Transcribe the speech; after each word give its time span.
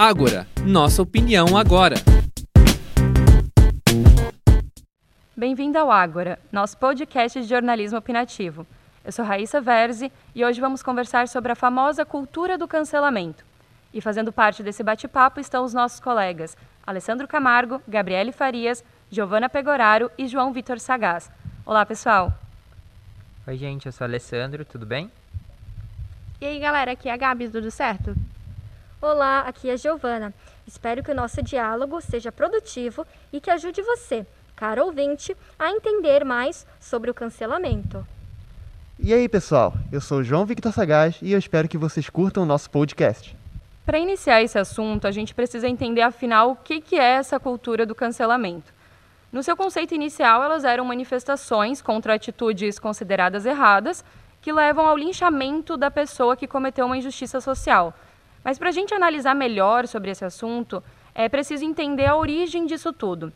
Ágora, 0.00 0.46
nossa 0.64 1.02
opinião 1.02 1.56
agora. 1.56 1.96
Bem-vindo 5.36 5.76
ao 5.76 5.90
Ágora, 5.90 6.38
nosso 6.52 6.78
podcast 6.78 7.40
de 7.40 7.48
jornalismo 7.48 7.98
opinativo. 7.98 8.64
Eu 9.04 9.10
sou 9.10 9.24
Raíssa 9.24 9.60
Verzi 9.60 10.12
e 10.36 10.44
hoje 10.44 10.60
vamos 10.60 10.84
conversar 10.84 11.26
sobre 11.26 11.50
a 11.50 11.56
famosa 11.56 12.06
cultura 12.06 12.56
do 12.56 12.68
cancelamento. 12.68 13.44
E 13.92 14.00
fazendo 14.00 14.32
parte 14.32 14.62
desse 14.62 14.84
bate-papo 14.84 15.40
estão 15.40 15.64
os 15.64 15.74
nossos 15.74 15.98
colegas 15.98 16.56
Alessandro 16.86 17.26
Camargo, 17.26 17.82
Gabriele 17.88 18.30
Farias, 18.30 18.84
Giovana 19.10 19.48
Pegoraro 19.48 20.12
e 20.16 20.28
João 20.28 20.52
Vitor 20.52 20.78
Sagaz. 20.78 21.28
Olá, 21.66 21.84
pessoal! 21.84 22.32
Oi, 23.44 23.56
gente, 23.56 23.86
eu 23.86 23.92
sou 23.92 24.04
Alessandro, 24.04 24.64
tudo 24.64 24.86
bem? 24.86 25.10
E 26.40 26.46
aí, 26.46 26.60
galera, 26.60 26.92
aqui 26.92 27.08
é 27.08 27.12
a 27.12 27.16
Gabi, 27.16 27.48
tudo 27.48 27.68
certo? 27.68 28.14
Olá, 29.00 29.42
aqui 29.42 29.70
é 29.70 29.74
a 29.74 29.76
Giovana. 29.76 30.34
Espero 30.66 31.04
que 31.04 31.12
o 31.12 31.14
nosso 31.14 31.40
diálogo 31.40 32.00
seja 32.00 32.32
produtivo 32.32 33.06
e 33.32 33.40
que 33.40 33.48
ajude 33.48 33.80
você, 33.80 34.26
caro 34.56 34.86
ouvinte, 34.86 35.36
a 35.56 35.70
entender 35.70 36.24
mais 36.24 36.66
sobre 36.80 37.08
o 37.08 37.14
cancelamento. 37.14 38.04
E 38.98 39.14
aí, 39.14 39.28
pessoal? 39.28 39.72
Eu 39.92 40.00
sou 40.00 40.18
o 40.18 40.24
João 40.24 40.44
Victor 40.44 40.72
Sagaz 40.72 41.16
e 41.22 41.30
eu 41.30 41.38
espero 41.38 41.68
que 41.68 41.78
vocês 41.78 42.10
curtam 42.10 42.42
o 42.42 42.46
nosso 42.46 42.68
podcast. 42.70 43.36
Para 43.86 44.00
iniciar 44.00 44.42
esse 44.42 44.58
assunto, 44.58 45.06
a 45.06 45.12
gente 45.12 45.32
precisa 45.32 45.68
entender, 45.68 46.02
afinal, 46.02 46.50
o 46.50 46.56
que 46.56 46.82
é 46.96 47.12
essa 47.12 47.38
cultura 47.38 47.86
do 47.86 47.94
cancelamento. 47.94 48.74
No 49.30 49.44
seu 49.44 49.56
conceito 49.56 49.94
inicial, 49.94 50.42
elas 50.42 50.64
eram 50.64 50.84
manifestações 50.84 51.80
contra 51.80 52.14
atitudes 52.14 52.80
consideradas 52.80 53.46
erradas 53.46 54.04
que 54.42 54.52
levam 54.52 54.88
ao 54.88 54.96
linchamento 54.96 55.76
da 55.76 55.88
pessoa 55.88 56.36
que 56.36 56.48
cometeu 56.48 56.84
uma 56.86 56.98
injustiça 56.98 57.40
social. 57.40 57.94
Mas 58.44 58.58
para 58.58 58.68
a 58.68 58.72
gente 58.72 58.94
analisar 58.94 59.34
melhor 59.34 59.86
sobre 59.86 60.10
esse 60.10 60.24
assunto, 60.24 60.82
é 61.14 61.28
preciso 61.28 61.64
entender 61.64 62.06
a 62.06 62.16
origem 62.16 62.66
disso 62.66 62.92
tudo. 62.92 63.32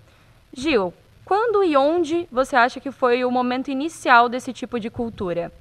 Gil, 0.53 0.95
quando 1.25 1.65
e 1.65 1.77
onde 1.77 2.29
você 2.31 2.57
acha 2.57 2.81
que 2.81 2.91
foi 2.91 3.25
o 3.25 3.31
momento 3.31 3.71
inicial 3.71 4.29
desse 4.29 4.53
tipo 4.53 4.79
de 4.79 4.91
cultura? 4.91 5.53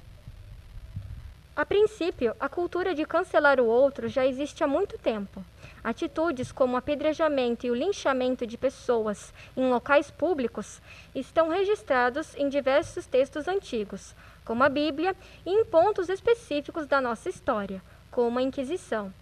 A 1.54 1.66
princípio, 1.66 2.34
a 2.40 2.48
cultura 2.48 2.94
de 2.94 3.04
cancelar 3.04 3.60
o 3.60 3.66
outro 3.66 4.08
já 4.08 4.26
existe 4.26 4.64
há 4.64 4.66
muito 4.66 4.96
tempo. 4.96 5.44
Atitudes 5.84 6.50
como 6.50 6.74
o 6.74 6.76
apedrejamento 6.76 7.66
e 7.66 7.70
o 7.70 7.74
linchamento 7.74 8.46
de 8.46 8.56
pessoas 8.56 9.34
em 9.56 9.68
locais 9.68 10.10
públicos 10.10 10.80
estão 11.14 11.48
registrados 11.48 12.34
em 12.36 12.48
diversos 12.48 13.04
textos 13.04 13.48
antigos, 13.48 14.14
como 14.44 14.64
a 14.64 14.68
Bíblia, 14.68 15.14
e 15.44 15.50
em 15.50 15.64
pontos 15.64 16.08
específicos 16.08 16.86
da 16.86 17.00
nossa 17.00 17.28
história, 17.28 17.82
como 18.10 18.38
a 18.38 18.42
Inquisição, 18.42 19.12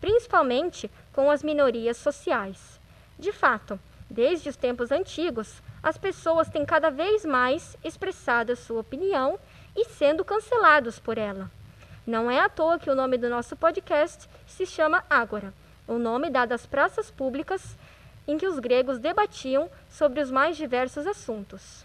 principalmente 0.00 0.90
com 1.12 1.30
as 1.30 1.42
minorias 1.42 1.96
sociais. 1.96 2.80
De 3.18 3.32
fato, 3.32 3.78
desde 4.10 4.48
os 4.48 4.56
tempos 4.56 4.90
antigos, 4.90 5.62
as 5.82 5.98
pessoas 5.98 6.48
têm 6.48 6.64
cada 6.64 6.90
vez 6.90 7.24
mais 7.24 7.76
expressado 7.84 8.52
a 8.52 8.56
sua 8.56 8.80
opinião 8.80 9.38
e 9.76 9.84
sendo 9.86 10.24
cancelados 10.24 10.98
por 10.98 11.18
ela. 11.18 11.50
Não 12.06 12.30
é 12.30 12.40
à 12.40 12.48
toa 12.48 12.78
que 12.78 12.90
o 12.90 12.94
nome 12.94 13.16
do 13.16 13.28
nosso 13.28 13.56
podcast 13.56 14.28
se 14.46 14.66
chama 14.66 15.04
Ágora 15.08 15.52
o 15.86 15.98
nome 15.98 16.30
dado 16.30 16.52
às 16.52 16.66
praças 16.66 17.10
públicas 17.10 17.76
em 18.26 18.38
que 18.38 18.46
os 18.46 18.58
gregos 18.58 18.98
debatiam 18.98 19.70
sobre 19.90 20.20
os 20.20 20.30
mais 20.30 20.56
diversos 20.56 21.06
assuntos. 21.06 21.84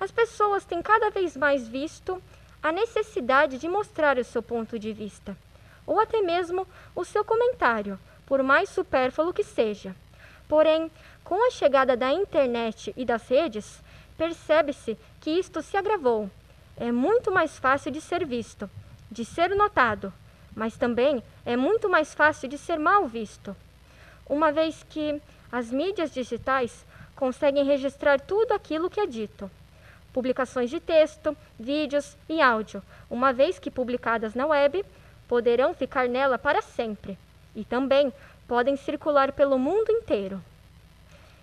As 0.00 0.10
pessoas 0.10 0.64
têm 0.64 0.82
cada 0.82 1.10
vez 1.10 1.36
mais 1.36 1.66
visto 1.66 2.20
a 2.62 2.72
necessidade 2.72 3.58
de 3.58 3.68
mostrar 3.68 4.18
o 4.18 4.24
seu 4.24 4.42
ponto 4.42 4.78
de 4.78 4.92
vista, 4.92 5.36
ou 5.86 6.00
até 6.00 6.20
mesmo 6.22 6.66
o 6.94 7.04
seu 7.04 7.24
comentário, 7.24 7.98
por 8.26 8.42
mais 8.42 8.68
supérfluo 8.68 9.32
que 9.32 9.44
seja. 9.44 9.94
Porém, 10.48 10.90
com 11.22 11.46
a 11.46 11.50
chegada 11.50 11.96
da 11.96 12.12
internet 12.12 12.92
e 12.96 13.04
das 13.04 13.28
redes, 13.28 13.82
percebe-se 14.16 14.96
que 15.20 15.30
isto 15.30 15.62
se 15.62 15.76
agravou. 15.76 16.30
É 16.76 16.90
muito 16.90 17.30
mais 17.30 17.58
fácil 17.58 17.90
de 17.90 18.00
ser 18.00 18.26
visto, 18.26 18.68
de 19.10 19.24
ser 19.24 19.50
notado, 19.50 20.12
mas 20.54 20.76
também 20.76 21.22
é 21.44 21.56
muito 21.56 21.88
mais 21.88 22.14
fácil 22.14 22.48
de 22.48 22.58
ser 22.58 22.78
mal 22.78 23.06
visto, 23.06 23.56
uma 24.28 24.52
vez 24.52 24.84
que 24.88 25.20
as 25.50 25.70
mídias 25.70 26.12
digitais 26.12 26.84
conseguem 27.14 27.64
registrar 27.64 28.20
tudo 28.20 28.52
aquilo 28.52 28.90
que 28.90 29.00
é 29.00 29.06
dito. 29.06 29.50
Publicações 30.12 30.70
de 30.70 30.80
texto, 30.80 31.36
vídeos 31.58 32.16
e 32.28 32.40
áudio, 32.40 32.82
uma 33.10 33.32
vez 33.32 33.58
que 33.58 33.70
publicadas 33.70 34.34
na 34.34 34.46
web, 34.46 34.84
poderão 35.28 35.74
ficar 35.74 36.08
nela 36.08 36.38
para 36.38 36.62
sempre 36.62 37.18
e 37.54 37.64
também 37.64 38.12
podem 38.46 38.76
circular 38.76 39.32
pelo 39.32 39.58
mundo 39.58 39.90
inteiro. 39.90 40.40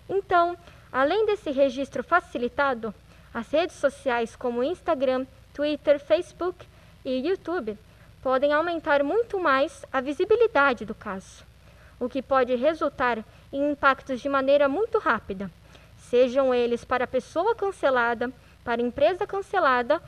Então, 0.08 0.56
além 0.92 1.26
desse 1.26 1.50
registro 1.50 2.02
facilitado, 2.04 2.94
as 3.32 3.50
redes 3.50 3.76
sociais 3.76 4.36
como 4.36 4.62
Instagram, 4.62 5.26
Twitter, 5.54 5.98
Facebook 5.98 6.66
e 7.04 7.26
YouTube 7.26 7.78
podem 8.22 8.52
aumentar 8.52 9.02
muito 9.02 9.40
mais 9.40 9.84
a 9.92 10.00
visibilidade 10.00 10.84
do 10.84 10.94
caso, 10.94 11.44
o 11.98 12.08
que 12.08 12.22
pode 12.22 12.54
resultar 12.54 13.18
em 13.52 13.72
impactos 13.72 14.20
de 14.20 14.28
maneira 14.28 14.68
muito 14.68 14.98
rápida, 14.98 15.50
sejam 15.98 16.54
eles 16.54 16.84
para 16.84 17.04
a 17.04 17.08
pessoa 17.08 17.54
cancelada, 17.54 18.30
para 18.62 18.80
a 18.80 18.84
empresa 18.84 19.26
cancelada 19.26 20.00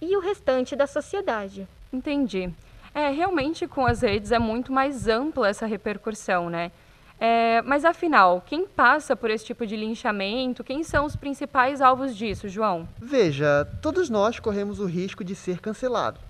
e 0.00 0.16
o 0.16 0.20
restante 0.20 0.76
da 0.76 0.86
sociedade. 0.86 1.66
Entendi. 1.92 2.52
É, 2.98 3.10
realmente 3.10 3.66
com 3.66 3.86
as 3.86 4.02
redes 4.02 4.32
é 4.32 4.38
muito 4.38 4.72
mais 4.72 5.06
ampla 5.06 5.48
essa 5.48 5.66
repercussão, 5.66 6.50
né? 6.50 6.72
É, 7.20 7.62
mas 7.62 7.84
afinal, 7.84 8.42
quem 8.44 8.66
passa 8.66 9.14
por 9.14 9.30
esse 9.30 9.44
tipo 9.44 9.66
de 9.66 9.76
linchamento? 9.76 10.64
Quem 10.64 10.82
são 10.82 11.04
os 11.04 11.14
principais 11.14 11.80
alvos 11.80 12.16
disso, 12.16 12.48
João? 12.48 12.88
Veja, 13.00 13.68
todos 13.82 14.08
nós 14.08 14.38
corremos 14.38 14.80
o 14.80 14.86
risco 14.86 15.22
de 15.22 15.34
ser 15.34 15.60
cancelado 15.60 16.20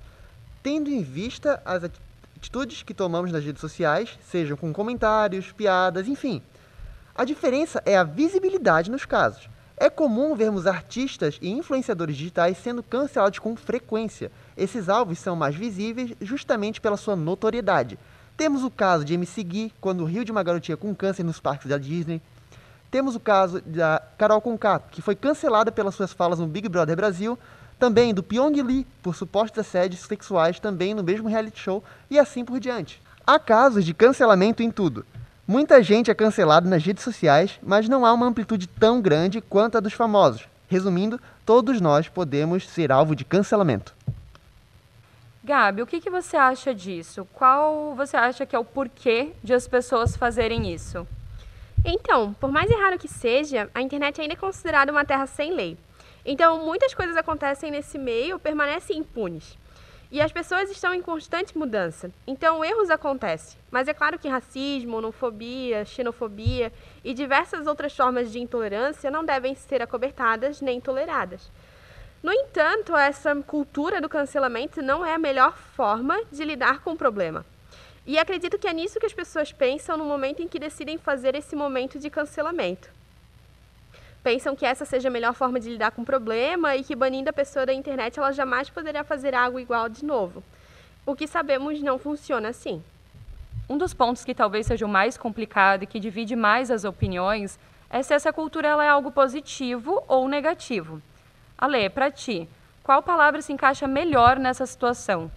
tendo 0.63 0.91
em 0.91 1.03
vista 1.03 1.63
as 1.65 1.83
atitudes 1.83 2.83
que 2.83 2.93
tomamos 2.93 3.33
nas 3.33 3.43
redes 3.43 3.61
sociais, 3.61 4.19
sejam 4.23 4.57
com 4.57 4.71
comentários, 4.71 5.51
piadas, 5.53 6.07
enfim. 6.07 6.43
A 7.15 7.25
diferença 7.25 7.83
é 7.87 7.97
a 7.97 8.05
visibilidade 8.05 8.91
nos 8.91 9.07
casos. 9.07 9.49
É 9.81 9.89
comum 9.89 10.35
vermos 10.35 10.67
artistas 10.67 11.39
e 11.41 11.49
influenciadores 11.49 12.17
digitais 12.17 12.59
sendo 12.59 12.83
cancelados 12.83 13.39
com 13.39 13.55
frequência. 13.55 14.33
Esses 14.57 14.89
alvos 14.89 15.21
são 15.21 15.37
mais 15.37 15.55
visíveis 15.55 16.15
justamente 16.21 16.81
pela 16.81 16.97
sua 16.97 17.15
notoriedade. 17.15 17.97
Temos 18.37 18.65
o 18.65 18.71
caso 18.73 19.05
de 19.05 19.15
MC 19.15 19.41
Gui, 19.45 19.73
quando 19.81 20.05
riu 20.05 20.25
de 20.25 20.33
uma 20.33 20.43
garotinha 20.43 20.77
com 20.77 20.93
câncer 20.93 21.23
nos 21.23 21.39
parques 21.39 21.69
da 21.69 21.79
Disney. 21.79 22.21
Temos 22.91 23.15
o 23.15 23.21
caso 23.21 23.61
da 23.61 24.03
Carol 24.19 24.41
Conká, 24.41 24.81
que 24.81 25.01
foi 25.01 25.15
cancelada 25.15 25.71
pelas 25.71 25.95
suas 25.95 26.13
falas 26.13 26.41
no 26.41 26.49
Big 26.49 26.69
Brother 26.69 26.97
Brasil, 26.97 27.39
também 27.79 28.13
do 28.13 28.23
Pyong 28.23 28.61
Lee, 28.61 28.85
por 29.01 29.15
supostos 29.15 29.61
assédios 29.61 30.01
sexuais 30.01 30.59
também 30.59 30.93
no 30.93 31.05
mesmo 31.05 31.29
reality 31.29 31.61
show, 31.61 31.85
e 32.11 32.19
assim 32.19 32.45
por 32.45 32.59
diante. 32.59 33.01
Há 33.25 33.39
casos 33.39 33.85
de 33.85 33.95
cancelamento 33.95 34.61
em 34.61 34.73
tudo. 34.73 35.07
Muita 35.51 35.83
gente 35.83 36.11
é 36.11 36.15
cancelada 36.15 36.69
nas 36.69 36.85
redes 36.85 37.03
sociais, 37.03 37.59
mas 37.63 37.89
não 37.89 38.05
há 38.05 38.13
uma 38.13 38.27
amplitude 38.27 38.67
tão 38.67 39.01
grande 39.01 39.41
quanto 39.41 39.79
a 39.79 39.81
dos 39.81 39.95
famosos. 39.95 40.47
Resumindo, 40.69 41.19
todos 41.47 41.81
nós 41.81 42.07
podemos 42.07 42.69
ser 42.69 42.93
alvo 42.93 43.17
de 43.17 43.25
cancelamento. 43.25 43.97
Gabi, 45.43 45.81
o 45.81 45.87
que, 45.87 46.03
que 46.03 46.11
você 46.11 46.37
acha 46.37 46.75
disso? 46.75 47.27
Qual 47.33 47.95
você 47.95 48.15
acha 48.15 48.45
que 48.45 48.55
é 48.55 48.59
o 48.59 48.65
porquê 48.65 49.33
de 49.43 49.55
as 49.55 49.67
pessoas 49.67 50.15
fazerem 50.15 50.71
isso? 50.71 51.09
Então, 51.83 52.35
por 52.35 52.53
mais 52.53 52.71
errado 52.71 52.99
que 52.99 53.09
seja, 53.09 53.71
a 53.75 53.81
internet 53.81 54.21
ainda 54.21 54.35
é 54.35 54.37
considerada 54.37 54.93
uma 54.93 55.07
terra 55.07 55.27
sem 55.27 55.55
lei. 55.55 55.79
Então, 56.27 56.63
muitas 56.63 56.93
coisas 56.93 57.17
acontecem 57.17 57.71
nesse 57.71 57.97
meio, 57.97 58.39
permanecem 58.39 58.99
impunes. 58.99 59.57
E 60.11 60.23
as 60.23 60.33
pessoas 60.33 60.71
estão 60.71 60.95
em 60.95 61.03
constante 61.03 61.57
mudança. 61.57 62.11
Então, 62.27 62.65
erros 62.65 62.89
acontecem. 62.89 63.59
Mas 63.71 63.89
é 63.89 63.93
claro 63.93 64.19
que 64.19 64.27
racismo, 64.27 64.97
homofobia, 64.97 65.85
xenofobia 65.85 66.73
e 67.05 67.13
diversas 67.13 67.67
outras 67.67 67.95
formas 67.95 68.33
de 68.33 68.41
intolerância 68.41 69.11
não 69.11 69.23
devem 69.23 69.55
ser 69.55 69.83
acobertadas 69.83 70.63
nem 70.63 70.81
toleradas. 70.81 71.51
No 72.23 72.33
entanto, 72.33 72.97
essa 72.97 73.35
cultura 73.37 74.01
do 74.01 74.09
cancelamento 74.09 74.81
não 74.81 75.05
é 75.05 75.15
a 75.15 75.19
melhor 75.19 75.57
forma 75.57 76.19
de 76.33 76.43
lidar 76.43 76.81
com 76.81 76.93
o 76.93 76.97
problema. 76.97 77.45
E 78.07 78.19
acredito 78.19 78.59
que 78.59 78.67
é 78.67 78.73
nisso 78.73 78.99
que 78.99 79.07
as 79.07 79.13
pessoas 79.13 79.53
pensam 79.53 79.99
no 79.99 80.07
momento 80.07 80.41
em 80.41 80.49
que 80.49 80.59
decidem 80.59 80.97
fazer 80.97 81.35
esse 81.35 81.55
momento 81.55 81.99
de 81.99 82.09
cancelamento 82.09 82.98
pensam 84.29 84.55
que 84.55 84.67
essa 84.67 84.85
seja 84.85 85.09
a 85.09 85.11
melhor 85.11 85.33
forma 85.33 85.59
de 85.59 85.71
lidar 85.71 85.91
com 85.91 86.03
o 86.03 86.05
problema 86.05 86.77
e 86.77 86.85
que 86.85 86.95
banindo 86.95 87.31
a 87.31 87.33
pessoa 87.33 87.65
da 87.65 87.73
internet 87.73 88.19
ela 88.19 88.31
jamais 88.31 88.69
poderá 88.69 89.03
fazer 89.03 89.35
algo 89.35 89.59
igual 89.59 89.89
de 89.89 90.05
novo. 90.05 90.45
O 91.07 91.17
que 91.17 91.27
sabemos 91.27 91.81
não 91.81 91.99
funciona 91.99 92.51
assim. 92.51 92.83
Um 93.71 93.79
dos 93.79 93.95
pontos 93.95 94.27
que 94.27 94.35
talvez 94.35 94.67
seja 94.67 94.85
o 94.85 94.89
mais 94.89 95.17
complicado 95.17 95.85
e 95.85 95.87
que 95.87 95.99
divide 95.99 96.37
mais 96.37 96.71
as 96.71 96.85
opiniões 96.85 97.59
é 97.89 98.03
se 98.03 98.13
essa 98.13 98.31
cultura 98.31 98.69
é 98.69 98.89
algo 98.89 99.11
positivo 99.11 100.05
ou 100.07 100.29
negativo. 100.29 101.01
Ale, 101.57 101.89
para 101.89 102.11
ti, 102.11 102.47
qual 102.85 103.03
palavra 103.03 103.41
se 103.41 103.55
encaixa 103.55 103.89
melhor 103.89 104.39
nessa 104.39 104.67
situação? 104.67 105.31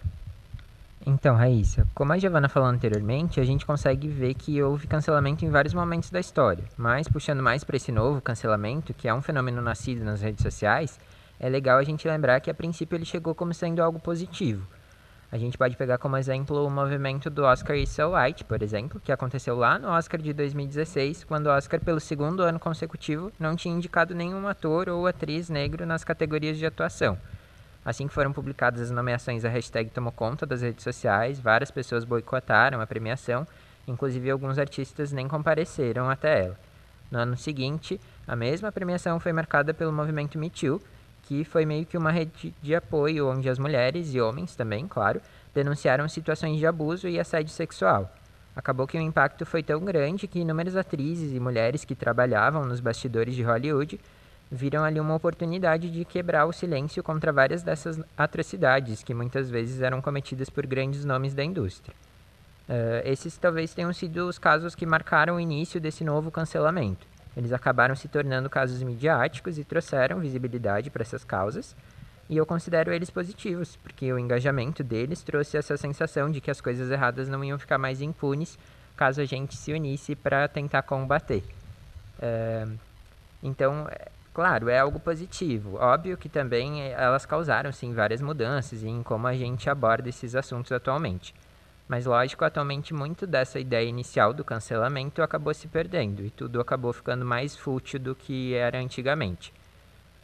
Então, 1.04 1.34
Raíssa, 1.34 1.84
como 1.96 2.12
a 2.12 2.18
Giovana 2.18 2.48
falou 2.48 2.68
anteriormente, 2.68 3.40
a 3.40 3.44
gente 3.44 3.66
consegue 3.66 4.06
ver 4.06 4.34
que 4.34 4.62
houve 4.62 4.86
cancelamento 4.86 5.44
em 5.44 5.50
vários 5.50 5.74
momentos 5.74 6.10
da 6.10 6.20
história, 6.20 6.64
mas 6.76 7.08
puxando 7.08 7.42
mais 7.42 7.64
para 7.64 7.76
esse 7.76 7.90
novo 7.90 8.20
cancelamento, 8.20 8.94
que 8.94 9.08
é 9.08 9.14
um 9.14 9.20
fenômeno 9.20 9.60
nascido 9.60 10.04
nas 10.04 10.22
redes 10.22 10.42
sociais, 10.42 11.00
é 11.40 11.48
legal 11.48 11.78
a 11.78 11.82
gente 11.82 12.06
lembrar 12.06 12.38
que 12.38 12.48
a 12.48 12.54
princípio 12.54 12.94
ele 12.94 13.04
chegou 13.04 13.34
como 13.34 13.52
sendo 13.52 13.82
algo 13.82 13.98
positivo. 13.98 14.64
A 15.32 15.36
gente 15.36 15.58
pode 15.58 15.76
pegar 15.76 15.98
como 15.98 16.16
exemplo 16.16 16.64
o 16.64 16.70
movimento 16.70 17.28
do 17.28 17.42
Oscar 17.42 17.74
Is 17.76 17.88
So 17.88 18.14
White, 18.14 18.44
por 18.44 18.62
exemplo, 18.62 19.00
que 19.00 19.10
aconteceu 19.10 19.56
lá 19.56 19.80
no 19.80 19.88
Oscar 19.88 20.20
de 20.20 20.32
2016, 20.32 21.24
quando 21.24 21.46
o 21.46 21.50
Oscar, 21.50 21.80
pelo 21.80 21.98
segundo 21.98 22.44
ano 22.44 22.60
consecutivo, 22.60 23.32
não 23.40 23.56
tinha 23.56 23.74
indicado 23.74 24.14
nenhum 24.14 24.46
ator 24.46 24.88
ou 24.88 25.04
atriz 25.06 25.48
negro 25.48 25.84
nas 25.84 26.04
categorias 26.04 26.58
de 26.58 26.66
atuação. 26.66 27.18
Assim 27.84 28.06
que 28.06 28.14
foram 28.14 28.32
publicadas 28.32 28.80
as 28.80 28.90
nomeações, 28.90 29.44
a 29.44 29.48
hashtag 29.48 29.90
tomou 29.90 30.12
conta 30.12 30.46
das 30.46 30.62
redes 30.62 30.84
sociais, 30.84 31.40
várias 31.40 31.70
pessoas 31.70 32.04
boicotaram 32.04 32.80
a 32.80 32.86
premiação, 32.86 33.46
inclusive 33.88 34.30
alguns 34.30 34.58
artistas 34.58 35.10
nem 35.10 35.26
compareceram 35.26 36.08
até 36.08 36.44
ela. 36.44 36.58
No 37.10 37.18
ano 37.18 37.36
seguinte, 37.36 38.00
a 38.26 38.36
mesma 38.36 38.70
premiação 38.70 39.18
foi 39.18 39.32
marcada 39.32 39.74
pelo 39.74 39.92
movimento 39.92 40.38
Me 40.38 40.48
Too, 40.48 40.80
que 41.24 41.44
foi 41.44 41.66
meio 41.66 41.84
que 41.84 41.98
uma 41.98 42.10
rede 42.10 42.54
de 42.62 42.74
apoio 42.74 43.28
onde 43.28 43.48
as 43.48 43.58
mulheres 43.58 44.14
e 44.14 44.20
homens 44.20 44.54
também, 44.54 44.86
claro, 44.86 45.20
denunciaram 45.54 46.08
situações 46.08 46.58
de 46.58 46.66
abuso 46.66 47.08
e 47.08 47.18
assédio 47.18 47.52
sexual. 47.52 48.10
Acabou 48.54 48.86
que 48.86 48.98
o 48.98 49.00
impacto 49.00 49.46
foi 49.46 49.62
tão 49.62 49.80
grande 49.80 50.26
que 50.26 50.40
inúmeras 50.40 50.76
atrizes 50.76 51.32
e 51.32 51.40
mulheres 51.40 51.84
que 51.84 51.94
trabalhavam 51.94 52.64
nos 52.64 52.80
bastidores 52.80 53.34
de 53.34 53.42
Hollywood 53.42 53.98
viram 54.52 54.84
ali 54.84 55.00
uma 55.00 55.14
oportunidade 55.14 55.90
de 55.90 56.04
quebrar 56.04 56.44
o 56.44 56.52
silêncio 56.52 57.02
contra 57.02 57.32
várias 57.32 57.62
dessas 57.62 57.98
atrocidades 58.14 59.02
que 59.02 59.14
muitas 59.14 59.48
vezes 59.48 59.80
eram 59.80 60.02
cometidas 60.02 60.50
por 60.50 60.66
grandes 60.66 61.06
nomes 61.06 61.32
da 61.32 61.42
indústria. 61.42 61.96
Uh, 62.68 63.00
esses 63.04 63.38
talvez 63.38 63.72
tenham 63.72 63.92
sido 63.94 64.28
os 64.28 64.38
casos 64.38 64.74
que 64.74 64.84
marcaram 64.84 65.36
o 65.36 65.40
início 65.40 65.80
desse 65.80 66.04
novo 66.04 66.30
cancelamento. 66.30 67.06
Eles 67.34 67.50
acabaram 67.50 67.96
se 67.96 68.08
tornando 68.08 68.50
casos 68.50 68.82
midiáticos 68.82 69.58
e 69.58 69.64
trouxeram 69.64 70.20
visibilidade 70.20 70.90
para 70.90 71.00
essas 71.00 71.24
causas, 71.24 71.74
e 72.28 72.36
eu 72.36 72.44
considero 72.44 72.92
eles 72.92 73.08
positivos, 73.08 73.76
porque 73.76 74.12
o 74.12 74.18
engajamento 74.18 74.84
deles 74.84 75.22
trouxe 75.22 75.56
essa 75.56 75.78
sensação 75.78 76.30
de 76.30 76.42
que 76.42 76.50
as 76.50 76.60
coisas 76.60 76.90
erradas 76.90 77.26
não 77.26 77.42
iam 77.42 77.58
ficar 77.58 77.78
mais 77.78 78.02
impunes 78.02 78.58
caso 78.96 79.22
a 79.22 79.24
gente 79.24 79.56
se 79.56 79.72
unisse 79.72 80.14
para 80.14 80.46
tentar 80.46 80.82
combater. 80.82 81.42
Uh, 82.18 82.78
então, 83.42 83.88
Claro, 84.32 84.70
é 84.70 84.78
algo 84.78 84.98
positivo. 84.98 85.76
Óbvio 85.76 86.16
que 86.16 86.28
também 86.28 86.82
eh, 86.82 86.92
elas 86.92 87.26
causaram 87.26 87.70
sim 87.70 87.92
várias 87.92 88.22
mudanças 88.22 88.82
em 88.82 89.02
como 89.02 89.26
a 89.26 89.34
gente 89.34 89.68
aborda 89.68 90.08
esses 90.08 90.34
assuntos 90.34 90.72
atualmente. 90.72 91.34
Mas 91.86 92.06
lógico, 92.06 92.42
atualmente 92.44 92.94
muito 92.94 93.26
dessa 93.26 93.60
ideia 93.60 93.86
inicial 93.86 94.32
do 94.32 94.42
cancelamento 94.42 95.22
acabou 95.22 95.52
se 95.52 95.68
perdendo 95.68 96.24
e 96.24 96.30
tudo 96.30 96.60
acabou 96.60 96.92
ficando 96.94 97.24
mais 97.26 97.54
fútil 97.54 98.00
do 98.00 98.14
que 98.14 98.54
era 98.54 98.78
antigamente. 98.78 99.52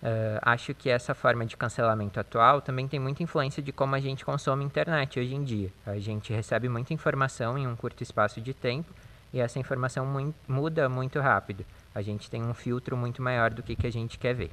Uh, 0.03 0.39
acho 0.43 0.73
que 0.73 0.89
essa 0.89 1.13
forma 1.13 1.45
de 1.45 1.57
cancelamento 1.57 2.19
atual 2.21 2.63
também 2.63 2.89
tem 2.89 3.01
muita 3.01 3.23
influência 3.23 3.63
de 3.63 3.73
como 3.73 3.95
a 3.97 4.01
gente 4.01 4.25
consome 4.25 4.65
internet 4.65 5.21
hoje 5.21 5.35
em 5.35 5.45
dia. 5.45 5.71
A 5.85 5.99
gente 5.99 6.33
recebe 6.33 6.69
muita 6.69 6.95
informação 6.95 7.59
em 7.59 7.67
um 7.67 7.77
curto 7.77 8.03
espaço 8.03 8.41
de 8.41 8.55
tempo 8.55 8.91
e 9.35 9.41
essa 9.41 9.59
informação 9.59 10.07
mu 10.07 10.35
muda 10.47 10.89
muito 10.89 11.21
rápido 11.21 11.67
a 11.95 12.03
gente 12.03 12.31
tem 12.31 12.43
um 12.43 12.55
filtro 12.55 12.97
muito 12.97 13.23
maior 13.23 13.51
do 13.51 13.63
que, 13.63 13.75
que 13.75 13.87
a 13.87 13.93
gente 13.93 14.19
quer 14.19 14.35
ver. 14.35 14.51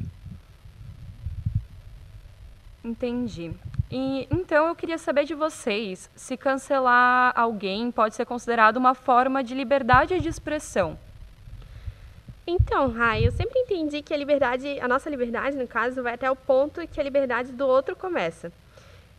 Entendi. 2.84 3.52
E, 3.90 4.28
então 4.30 4.68
eu 4.68 4.76
queria 4.76 4.98
saber 4.98 5.26
de 5.26 5.34
vocês 5.34 6.10
se 6.16 6.38
cancelar 6.38 7.34
alguém 7.36 7.92
pode 7.92 8.14
ser 8.14 8.26
considerado 8.26 8.78
uma 8.78 8.94
forma 8.94 9.44
de 9.44 9.56
liberdade 9.56 10.20
de 10.20 10.30
expressão. 10.30 10.98
Então, 12.48 12.92
Rai, 12.92 13.26
eu 13.26 13.32
sempre 13.32 13.60
entendi 13.60 14.04
que 14.04 14.14
a 14.14 14.18
liberdade, 14.18 14.80
a 14.80 14.88
nossa 14.88 15.10
liberdade, 15.10 15.58
no 15.58 15.68
caso, 15.68 16.04
vai 16.04 16.14
até 16.14 16.30
o 16.30 16.36
ponto 16.36 16.88
que 16.88 17.00
a 17.00 17.04
liberdade 17.04 17.52
do 17.52 17.66
outro 17.66 17.96
começa. 17.96 18.52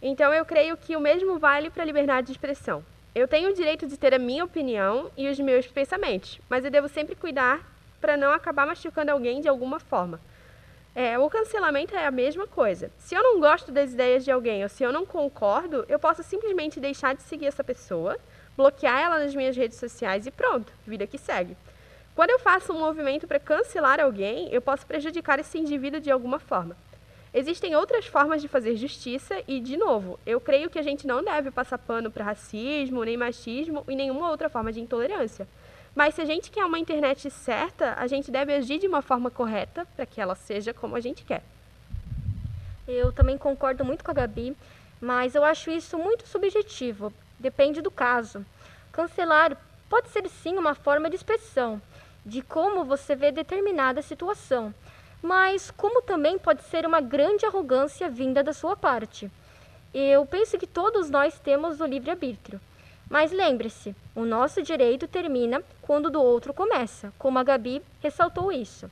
Então 0.01 0.33
eu 0.33 0.45
creio 0.45 0.77
que 0.77 0.95
o 0.95 1.01
mesmo 1.01 1.37
vale 1.39 1.69
para 1.69 1.83
a 1.83 1.87
liberdade 1.87 2.29
de 2.29 2.33
expressão. 2.35 2.85
Eu 3.15 3.27
tenho 3.27 3.51
o 3.51 3.55
direito 3.55 3.87
de 3.87 3.97
ter 3.97 4.15
a 4.15 4.19
minha 4.19 4.45
opinião 4.45 5.11
e 5.17 5.29
os 5.29 5.41
meus 5.41 5.67
pensamentos, 5.67 6.39
mas 6.49 6.65
eu 6.65 6.71
devo 6.71 6.87
sempre 6.87 7.17
cuidar 7.17 7.76
para 8.01 8.17
não 8.17 8.33
acabar 8.33 8.67
machucando 8.67 9.11
alguém 9.11 9.41
de 9.41 9.49
alguma 9.49 9.81
forma. 9.81 10.21
É, 10.95 11.19
o 11.19 11.29
cancelamento 11.29 11.95
é 11.95 12.07
a 12.07 12.11
mesma 12.11 12.47
coisa. 12.47 12.91
Se 12.99 13.15
eu 13.15 13.23
não 13.23 13.39
gosto 13.39 13.71
das 13.71 13.93
ideias 13.93 14.25
de 14.25 14.31
alguém 14.31 14.63
ou 14.63 14.69
se 14.69 14.83
eu 14.83 14.91
não 14.91 15.05
concordo, 15.05 15.85
eu 15.89 15.99
posso 15.99 16.23
simplesmente 16.23 16.81
deixar 16.81 17.15
de 17.15 17.23
seguir 17.23 17.47
essa 17.47 17.63
pessoa, 17.63 18.19
bloquear 18.57 18.99
ela 18.99 19.19
nas 19.19 19.35
minhas 19.35 19.55
redes 19.55 19.79
sociais 19.79 20.27
e 20.27 20.31
pronto, 20.31 20.73
vida 20.87 21.07
que 21.07 21.19
segue. 21.19 21.57
Quando 22.15 22.31
eu 22.31 22.39
faço 22.39 22.73
um 22.73 22.79
movimento 22.79 23.27
para 23.27 23.39
cancelar 23.39 24.01
alguém, 24.01 24.49
eu 24.51 24.63
posso 24.63 24.87
prejudicar 24.87 25.39
esse 25.39 25.59
indivíduo 25.59 26.01
de 26.01 26.11
alguma 26.11 26.39
forma. 26.39 26.75
Existem 27.35 27.77
outras 27.77 28.07
formas 28.07 28.41
de 28.41 28.49
fazer 28.49 28.75
justiça 28.77 29.43
e, 29.47 29.61
de 29.61 29.77
novo, 29.77 30.19
eu 30.25 30.41
creio 30.41 30.71
que 30.71 30.79
a 30.79 30.83
gente 30.83 31.07
não 31.07 31.23
deve 31.23 31.51
passar 31.51 31.77
pano 31.77 32.11
para 32.11 32.25
racismo, 32.25 33.05
nem 33.05 33.19
machismo 33.19 33.85
e 33.87 33.95
nenhuma 33.95 34.31
outra 34.31 34.49
forma 34.49 34.73
de 34.73 34.81
intolerância. 34.81 35.47
Mas 35.97 36.15
se 36.15 36.21
a 36.21 36.27
gente 36.27 36.51
quer 36.51 36.67
uma 36.67 36.79
internet 36.79 37.31
certa, 37.31 37.95
a 37.95 38.07
gente 38.07 38.31
deve 38.31 38.53
agir 38.53 38.79
de 38.79 38.87
uma 38.87 39.01
forma 39.01 39.31
correta 39.31 39.87
para 39.97 40.05
que 40.05 40.21
ela 40.21 40.35
seja 40.35 40.75
como 40.75 40.95
a 40.95 41.01
gente 41.01 41.25
quer. 41.25 41.43
Eu 42.87 43.11
também 43.13 43.39
concordo 43.39 43.83
muito 43.83 44.05
com 44.05 44.11
a 44.11 44.15
Gabi, 44.15 44.55
mas 45.01 45.35
eu 45.35 45.43
acho 45.43 45.71
isso 45.71 45.97
muito 45.97 46.29
subjetivo. 46.29 47.11
Depende 47.39 47.81
do 47.81 47.91
caso. 47.91 48.45
Cancelar 48.93 49.57
pode 49.89 50.11
ser 50.11 50.29
sim 50.29 50.59
uma 50.59 50.75
forma 50.75 51.09
de 51.09 51.17
expressão 51.17 51.81
de 52.27 52.43
como 52.43 52.85
você 52.85 53.15
vê 53.15 53.33
determinada 53.33 54.03
situação, 54.03 54.75
mas 55.23 55.71
como 55.71 56.03
também 56.03 56.39
pode 56.39 56.63
ser 56.65 56.85
uma 56.85 57.01
grande 57.01 57.47
arrogância 57.47 58.11
vinda 58.11 58.43
da 58.43 58.53
sua 58.53 58.77
parte. 58.77 59.31
Eu 59.95 60.27
penso 60.27 60.59
que 60.59 60.67
todos 60.67 61.09
nós 61.09 61.39
temos 61.39 61.81
o 61.81 61.87
livre-arbítrio. 61.87 62.61
Mas 63.09 63.31
lembre-se, 63.31 63.95
o 64.15 64.25
nosso 64.25 64.63
direito 64.63 65.07
termina 65.07 65.63
quando 65.81 66.07
o 66.07 66.11
do 66.11 66.21
outro 66.21 66.53
começa, 66.53 67.13
como 67.19 67.39
a 67.39 67.45
Gabi 67.45 67.81
ressaltou 68.01 68.51
isso. 68.51 68.91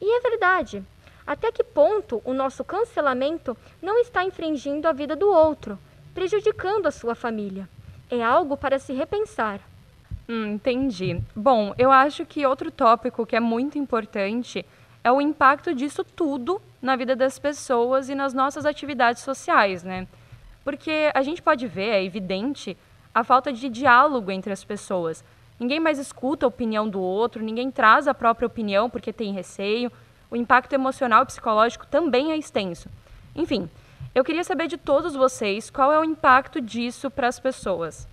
E 0.00 0.18
é 0.18 0.20
verdade. 0.20 0.82
Até 1.26 1.52
que 1.52 1.62
ponto 1.62 2.20
o 2.24 2.32
nosso 2.32 2.64
cancelamento 2.64 3.56
não 3.80 3.98
está 3.98 4.24
infringindo 4.24 4.88
a 4.88 4.92
vida 4.92 5.14
do 5.14 5.28
outro, 5.28 5.78
prejudicando 6.14 6.86
a 6.86 6.90
sua 6.90 7.14
família? 7.14 7.68
É 8.10 8.22
algo 8.22 8.56
para 8.56 8.78
se 8.78 8.92
repensar. 8.92 9.60
Hum, 10.28 10.54
entendi. 10.54 11.20
Bom, 11.34 11.74
eu 11.78 11.90
acho 11.90 12.24
que 12.24 12.46
outro 12.46 12.70
tópico 12.70 13.26
que 13.26 13.36
é 13.36 13.40
muito 13.40 13.78
importante 13.78 14.64
é 15.02 15.10
o 15.10 15.20
impacto 15.20 15.74
disso 15.74 16.04
tudo 16.04 16.60
na 16.80 16.96
vida 16.96 17.16
das 17.16 17.38
pessoas 17.38 18.08
e 18.08 18.14
nas 18.14 18.32
nossas 18.32 18.64
atividades 18.64 19.22
sociais, 19.22 19.82
né? 19.82 20.06
Porque 20.64 21.10
a 21.12 21.22
gente 21.22 21.42
pode 21.42 21.66
ver, 21.66 21.88
é 21.88 22.04
evidente, 22.04 22.76
a 23.14 23.22
falta 23.22 23.52
de 23.52 23.68
diálogo 23.68 24.30
entre 24.30 24.52
as 24.52 24.64
pessoas. 24.64 25.24
Ninguém 25.58 25.78
mais 25.78 25.98
escuta 25.98 26.46
a 26.46 26.48
opinião 26.48 26.88
do 26.88 27.00
outro, 27.00 27.42
ninguém 27.42 27.70
traz 27.70 28.08
a 28.08 28.14
própria 28.14 28.46
opinião 28.46 28.90
porque 28.90 29.12
tem 29.12 29.32
receio. 29.32 29.92
O 30.30 30.36
impacto 30.36 30.72
emocional 30.72 31.22
e 31.22 31.26
psicológico 31.26 31.86
também 31.86 32.32
é 32.32 32.36
extenso. 32.36 32.88
Enfim, 33.36 33.68
eu 34.14 34.24
queria 34.24 34.44
saber 34.44 34.66
de 34.66 34.76
todos 34.76 35.14
vocês 35.14 35.70
qual 35.70 35.92
é 35.92 35.98
o 35.98 36.04
impacto 36.04 36.60
disso 36.60 37.10
para 37.10 37.28
as 37.28 37.38
pessoas. 37.38 38.08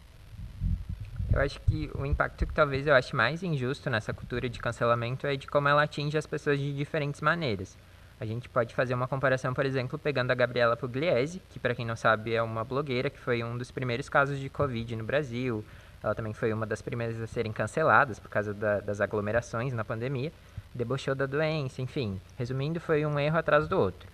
Eu 1.32 1.42
acho 1.42 1.60
que 1.62 1.90
o 1.94 2.06
impacto 2.06 2.46
que 2.46 2.54
talvez 2.54 2.88
eu 2.88 2.96
ache 2.96 3.16
mais 3.16 3.44
injusto 3.44 3.90
nessa 3.90 4.14
cultura 4.14 4.50
de 4.50 4.60
cancelamento 4.60 5.28
é 5.28 5.36
de 5.36 5.48
como 5.48 5.68
ela 5.68 5.84
atinge 5.84 6.18
as 6.18 6.26
pessoas 6.26 6.58
de 6.60 6.74
diferentes 6.74 7.22
maneiras. 7.22 7.78
A 8.20 8.26
gente 8.26 8.50
pode 8.50 8.76
fazer 8.76 8.94
uma 8.94 9.08
comparação, 9.08 9.54
por 9.54 9.66
exemplo, 9.66 9.98
pegando 9.98 10.32
a 10.32 10.36
Gabriela 10.36 10.76
Pugliese, 10.76 11.42
que 11.50 11.58
para 11.58 11.74
quem 11.74 11.86
não 11.86 11.96
sabe 11.96 12.34
é 12.34 12.42
uma 12.42 12.66
blogueira 12.66 13.10
que 13.10 13.18
foi 13.18 13.42
um 13.44 13.58
dos 13.58 13.72
primeiros 13.72 14.10
casos 14.10 14.38
de 14.38 14.50
Covid 14.50 14.94
no 14.98 15.06
Brasil. 15.06 15.64
Ela 16.04 16.14
também 16.14 16.34
foi 16.34 16.52
uma 16.52 16.66
das 16.66 16.82
primeiras 16.82 17.20
a 17.22 17.28
serem 17.28 17.54
canceladas 17.54 18.20
por 18.20 18.30
causa 18.30 18.54
da, 18.54 18.82
das 18.82 19.00
aglomerações 19.00 19.72
na 19.72 19.86
pandemia. 19.86 20.34
Debochou 20.76 21.16
da 21.16 21.26
doença, 21.26 21.82
enfim. 21.82 22.20
Resumindo, 22.38 22.80
foi 22.80 23.06
um 23.06 23.18
erro 23.18 23.38
atrás 23.38 23.70
do 23.70 23.80
outro. 23.80 24.10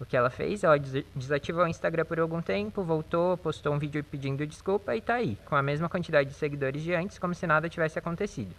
O 0.00 0.06
que 0.06 0.16
ela 0.16 0.30
fez? 0.30 0.64
Ela 0.64 0.78
desativou 1.14 1.64
o 1.64 1.68
Instagram 1.68 2.06
por 2.06 2.18
algum 2.18 2.40
tempo, 2.40 2.82
voltou, 2.82 3.36
postou 3.36 3.74
um 3.74 3.78
vídeo 3.78 4.02
pedindo 4.02 4.46
desculpa 4.46 4.96
e 4.96 5.00
tá 5.00 5.14
aí, 5.14 5.38
com 5.44 5.54
a 5.54 5.62
mesma 5.62 5.88
quantidade 5.88 6.30
de 6.30 6.34
seguidores 6.34 6.82
de 6.82 6.94
antes, 6.94 7.18
como 7.18 7.34
se 7.34 7.46
nada 7.46 7.68
tivesse 7.68 7.98
acontecido. 7.98 8.52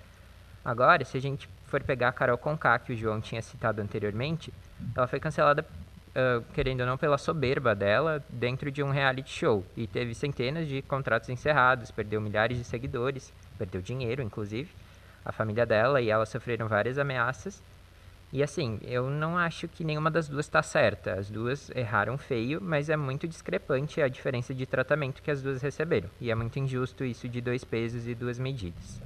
Agora, 0.64 1.04
se 1.04 1.18
a 1.18 1.22
gente 1.22 1.50
for 1.74 1.84
pegar 1.84 2.10
a 2.10 2.12
Carol 2.12 2.38
Conká, 2.38 2.78
que 2.78 2.94
o 2.94 2.96
João 2.96 3.20
tinha 3.20 3.42
citado 3.42 3.82
anteriormente, 3.82 4.54
ela 4.96 5.08
foi 5.08 5.20
cancelada, 5.20 5.66
uh, 6.10 6.44
querendo 6.54 6.82
ou 6.82 6.86
não, 6.86 7.00
pela 7.00 7.18
soberba 7.18 7.74
dela 7.74 8.24
dentro 8.30 8.70
de 8.70 8.84
um 8.84 8.92
reality 8.92 9.32
show. 9.32 9.66
E 9.76 9.88
teve 9.88 10.14
centenas 10.14 10.68
de 10.68 10.84
contratos 10.84 11.30
encerrados, 11.30 11.90
perdeu 11.90 12.22
milhares 12.22 12.60
de 12.60 12.64
seguidores, 12.64 13.34
perdeu 13.58 13.82
dinheiro, 13.82 14.22
inclusive. 14.22 14.70
A 15.26 15.32
família 15.32 15.66
dela 15.66 16.00
e 16.00 16.12
ela 16.12 16.28
sofreram 16.28 16.68
várias 16.68 17.00
ameaças. 17.00 17.60
E 18.32 18.44
assim, 18.44 18.80
eu 18.84 19.10
não 19.10 19.36
acho 19.36 19.68
que 19.68 19.84
nenhuma 19.84 20.12
das 20.12 20.28
duas 20.28 20.46
está 20.46 20.62
certa. 20.62 21.14
As 21.14 21.28
duas 21.28 21.72
erraram 21.72 22.20
feio, 22.20 22.60
mas 22.62 22.88
é 22.88 22.96
muito 22.96 23.28
discrepante 23.28 24.00
a 24.00 24.08
diferença 24.08 24.54
de 24.54 24.68
tratamento 24.68 25.24
que 25.24 25.32
as 25.32 25.42
duas 25.42 25.60
receberam. 25.60 26.10
E 26.22 26.30
é 26.30 26.36
muito 26.36 26.60
injusto 26.60 27.04
isso 27.04 27.28
de 27.28 27.42
dois 27.42 27.64
pesos 27.64 28.08
e 28.08 28.14
duas 28.14 28.38
medidas. 28.38 29.02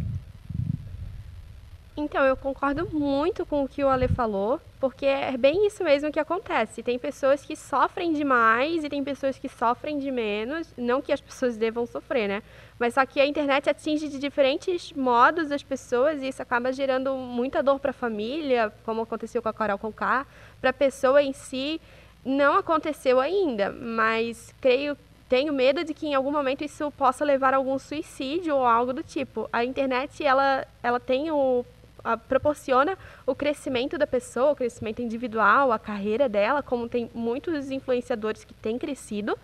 Então, 2.00 2.24
eu 2.24 2.38
concordo 2.38 2.88
muito 2.94 3.44
com 3.44 3.64
o 3.64 3.68
que 3.68 3.84
o 3.84 3.90
Ale 3.90 4.08
falou, 4.08 4.62
porque 4.80 5.08
é 5.08 5.36
bem 5.36 5.66
isso 5.66 5.84
mesmo 5.84 6.12
que 6.12 6.20
acontece. 6.20 6.84
Tem 6.84 7.00
pessoas 7.00 7.44
que 7.44 7.56
sofrem 7.56 8.14
demais 8.14 8.84
e 8.84 8.90
tem 8.90 9.04
pessoas 9.04 9.40
que 9.40 9.50
sofrem 9.50 9.98
de 9.98 10.12
menos. 10.12 10.72
Não 10.78 11.02
que 11.02 11.12
as 11.12 11.20
pessoas 11.20 11.58
devam 11.58 11.88
sofrer, 11.88 12.28
né? 12.28 12.44
Mas 12.78 12.94
só 12.94 13.04
que 13.04 13.20
a 13.20 13.26
internet 13.26 13.68
atinge 13.68 14.10
de 14.10 14.20
diferentes 14.20 14.94
modos 14.94 15.52
as 15.52 15.64
pessoas 15.64 16.22
e 16.22 16.28
isso 16.28 16.40
acaba 16.40 16.72
gerando 16.72 17.16
muita 17.16 17.64
dor 17.64 17.80
para 17.80 17.90
a 17.90 17.94
família, 17.94 18.72
como 18.86 19.02
aconteceu 19.02 19.42
com 19.42 19.50
a 19.50 19.54
Carol 19.54 19.80
Conká. 19.80 20.28
Para 20.62 20.70
a 20.70 20.74
pessoa 20.74 21.24
em 21.24 21.34
si, 21.34 21.82
não 22.24 22.60
aconteceu 22.60 23.20
ainda, 23.20 23.72
mas 23.72 24.54
creio 24.62 24.96
tenho 25.28 25.52
medo 25.52 25.84
de 25.84 25.94
que 25.94 26.08
em 26.08 26.16
algum 26.16 26.32
momento 26.32 26.64
isso 26.64 26.90
possa 26.92 27.26
levar 27.26 27.54
a 27.54 27.58
algum 27.58 27.78
suicídio 27.78 28.56
ou 28.56 28.66
algo 28.66 28.94
do 28.94 29.04
tipo. 29.04 29.50
A 29.52 29.66
internet 29.66 30.24
ela, 30.24 30.66
ela 30.82 31.02
tem 31.02 31.30
o 31.32 31.66
a, 32.04 32.18
proporciona 32.18 32.98
o 33.26 33.36
crescimento 33.36 33.98
da 33.98 34.08
pessoa, 34.08 34.52
o 34.52 34.56
crescimento 34.56 35.02
individual, 35.02 35.72
a 35.72 35.80
carreira 35.80 36.28
dela, 36.28 36.62
como 36.64 36.88
tem 36.88 37.10
muitos 37.14 37.72
influenciadores 37.72 38.44
que 38.44 38.54
têm 38.54 38.78
crescido, 38.78 39.38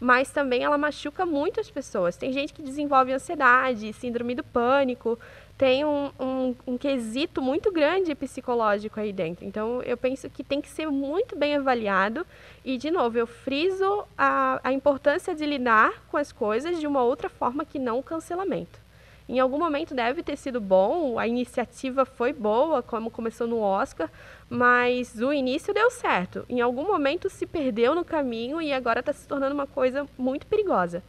mas 0.00 0.30
também 0.30 0.62
ela 0.62 0.78
machuca 0.78 1.26
muito 1.26 1.60
as 1.60 1.70
pessoas. 1.70 2.16
Tem 2.16 2.32
gente 2.32 2.52
que 2.52 2.62
desenvolve 2.62 3.12
ansiedade, 3.12 3.92
síndrome 3.92 4.34
do 4.34 4.44
pânico, 4.44 5.18
tem 5.58 5.84
um, 5.84 6.12
um, 6.20 6.54
um, 6.64 6.78
quesito 6.78 7.42
muito 7.42 7.72
grande 7.72 8.14
psicológico 8.14 9.00
aí 9.00 9.12
dentro. 9.12 9.44
Então, 9.44 9.82
eu 9.82 9.96
penso 9.96 10.30
que 10.30 10.44
tem 10.44 10.60
que 10.60 10.68
ser 10.68 10.86
muito 10.88 11.34
bem 11.34 11.56
avaliado. 11.56 12.24
E, 12.64 12.78
de 12.78 12.92
novo, 12.92 13.18
eu 13.18 13.26
friso 13.26 14.04
a, 14.16 14.60
a 14.62 14.72
importância 14.72 15.34
de 15.34 15.44
lidar 15.44 16.04
com 16.08 16.16
as 16.16 16.30
coisas 16.30 16.78
de 16.78 16.86
uma 16.86 17.02
outra 17.02 17.28
forma 17.28 17.64
que 17.64 17.76
não 17.76 17.98
o 17.98 18.02
cancelamento. 18.04 18.87
Em 19.28 19.38
algum 19.38 19.58
momento 19.58 19.94
deve 19.94 20.22
ter 20.22 20.38
sido 20.38 20.58
bom, 20.58 21.18
a 21.18 21.28
iniciativa 21.28 22.06
foi 22.06 22.32
boa, 22.32 22.82
como 22.82 23.10
começou 23.10 23.46
no 23.46 23.58
Oscar, 23.58 24.10
mas 24.48 25.20
o 25.20 25.30
início 25.34 25.74
deu 25.74 25.90
certo. 25.90 26.46
Em 26.48 26.62
algum 26.62 26.86
momento 26.86 27.28
se 27.28 27.46
perdeu 27.46 27.94
no 27.94 28.06
caminho 28.06 28.62
e 28.62 28.72
agora 28.72 29.00
está 29.00 29.12
se 29.12 29.28
tornando 29.28 29.52
uma 29.52 29.66
coisa 29.66 30.06
muito 30.16 30.46
perigosa. 30.46 31.02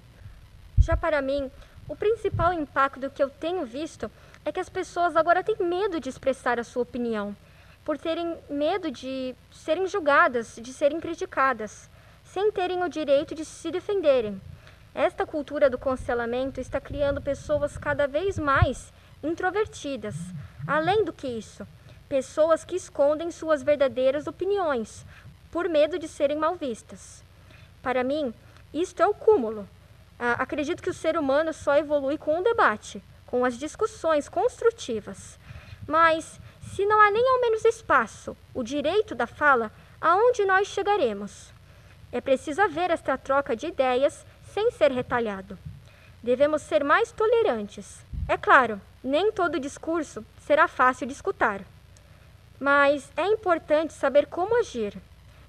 Já 0.82 0.98
para 0.98 1.22
mim, 1.22 1.50
o 1.88 1.96
principal 1.96 2.52
impacto 2.52 3.10
que 3.10 3.24
eu 3.24 3.30
tenho 3.30 3.66
visto 3.66 4.12
é 4.44 4.52
que 4.52 4.60
as 4.60 4.68
pessoas 4.68 5.16
agora 5.16 5.42
têm 5.42 5.56
medo 5.58 5.98
de 5.98 6.10
expressar 6.10 6.60
a 6.60 6.64
sua 6.64 6.84
opinião, 6.84 7.34
por 7.86 7.98
terem 7.98 8.38
medo 8.50 8.92
de 8.92 9.34
serem 9.50 9.88
julgadas, 9.88 10.60
de 10.62 10.74
serem 10.74 11.00
criticadas, 11.00 11.90
sem 12.24 12.52
terem 12.52 12.84
o 12.84 12.90
direito 12.90 13.34
de 13.34 13.46
se 13.46 13.72
defenderem. 13.72 14.42
Esta 14.94 15.26
cultura 15.26 15.70
do 15.70 15.78
cancelamento 15.78 16.60
está 16.60 16.82
criando 16.82 17.22
pessoas 17.22 17.78
cada 17.78 18.08
vez 18.08 18.40
mais 18.40 18.92
introvertidas. 19.24 20.16
Além 20.68 21.06
do 21.06 21.14
que 21.14 21.28
isso, 21.28 21.68
pessoas 22.08 22.66
que 22.66 22.76
escondem 22.76 23.32
suas 23.32 23.62
verdadeiras 23.62 24.28
opiniões 24.28 25.06
por 25.52 25.70
medo 25.70 25.98
de 26.00 26.08
serem 26.08 26.38
mal 26.38 26.56
vistas. 26.56 27.24
Para 27.82 28.04
mim, 28.04 28.34
isto 28.74 29.02
é 29.02 29.08
o 29.08 29.14
cúmulo. 29.14 29.68
Ah, 30.18 30.34
acredito 30.34 30.84
que 30.84 30.90
o 30.90 30.94
ser 30.94 31.18
humano 31.18 31.54
só 31.54 31.78
evolui 31.78 32.18
com 32.18 32.40
o 32.40 32.44
debate, 32.44 33.02
com 33.26 33.46
as 33.46 33.58
discussões 33.58 34.28
construtivas. 34.28 35.40
Mas, 35.88 36.40
se 36.62 36.86
não 36.86 37.00
há 37.00 37.10
nem 37.10 37.28
ao 37.28 37.42
menos 37.42 37.64
espaço, 37.64 38.36
o 38.54 38.64
direito 38.64 39.16
da 39.16 39.26
fala, 39.26 39.72
aonde 40.02 40.46
nós 40.46 40.68
chegaremos? 40.68 41.54
É 42.12 42.20
preciso 42.20 42.62
haver 42.62 42.92
esta 42.92 43.18
troca 43.18 43.56
de 43.56 43.68
ideias 43.68 44.26
sem 44.54 44.72
ser 44.72 44.92
retalhado. 44.92 45.58
Devemos 46.22 46.62
ser 46.62 46.84
mais 46.84 47.12
tolerantes. 47.12 48.00
É 48.28 48.38
claro, 48.38 48.82
nem 49.04 49.32
todo 49.32 49.60
discurso 49.60 50.26
será 50.40 50.68
fácil 50.68 51.08
de 51.08 51.14
escutar. 51.14 51.62
Mas 52.60 53.10
é 53.16 53.26
importante 53.26 53.94
saber 53.94 54.26
como 54.26 54.60
agir, 54.60 54.98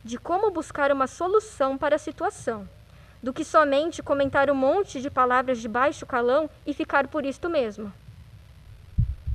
de 0.04 0.16
como 0.16 0.50
buscar 0.50 0.92
uma 0.92 1.06
solução 1.06 1.76
para 1.76 1.96
a 1.96 1.98
situação, 1.98 2.68
do 3.22 3.32
que 3.32 3.44
somente 3.44 4.02
comentar 4.02 4.50
um 4.50 4.54
monte 4.54 5.00
de 5.00 5.10
palavras 5.10 5.58
de 5.58 5.68
baixo 5.68 6.06
calão 6.06 6.48
e 6.64 6.72
ficar 6.72 7.08
por 7.08 7.26
isto 7.26 7.50
mesmo. 7.50 7.92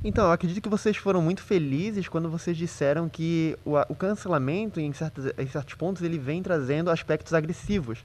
Então, 0.02 0.26
eu 0.26 0.32
acredito 0.32 0.62
que 0.62 0.68
vocês 0.68 0.96
foram 0.96 1.20
muito 1.20 1.42
felizes 1.42 2.08
quando 2.08 2.30
vocês 2.30 2.56
disseram 2.56 3.08
que 3.08 3.58
o, 3.64 3.72
o 3.88 3.94
cancelamento, 3.94 4.80
em 4.80 4.86
em 4.86 4.92
certos 4.92 5.74
pontos, 5.74 6.02
ele 6.02 6.18
vem 6.18 6.42
trazendo 6.42 6.90
aspectos 6.90 7.34
agressivos 7.34 8.04